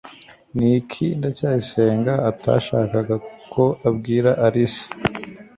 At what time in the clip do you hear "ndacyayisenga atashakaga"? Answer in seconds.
1.19-3.15